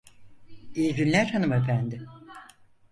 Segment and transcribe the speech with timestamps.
[0.75, 2.01] İyi günler hanımefendi.